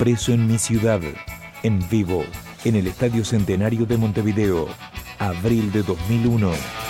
[0.00, 1.02] Preso en mi ciudad,
[1.62, 2.24] en vivo,
[2.64, 4.66] en el Estadio Centenario de Montevideo,
[5.18, 6.89] abril de 2001.